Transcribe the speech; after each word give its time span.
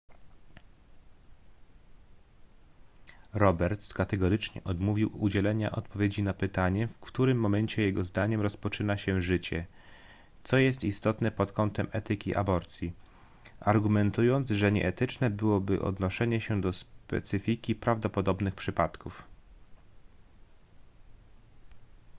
roberts 3.33 3.93
kategorycznie 3.93 4.63
odmówił 4.63 5.23
udzielenia 5.23 5.71
odpowiedzi 5.71 6.23
na 6.23 6.33
pytanie 6.33 6.87
w 6.87 6.99
którym 6.99 7.37
momencie 7.39 7.81
jego 7.81 8.05
zdaniem 8.05 8.41
rozpoczyna 8.41 8.97
się 8.97 9.21
życie 9.21 9.65
co 10.43 10.57
jest 10.57 10.83
istotne 10.83 11.31
pod 11.31 11.51
kątem 11.51 11.87
etyki 11.91 12.35
aborcji 12.35 12.93
argumentując 13.59 14.49
że 14.49 14.71
nieetyczne 14.71 15.29
byłoby 15.29 15.81
odnoszenie 15.81 16.41
się 16.41 16.61
do 16.61 16.73
specyfiki 16.73 17.75
prawdopodobnych 17.75 18.55
przypadków 18.55 19.23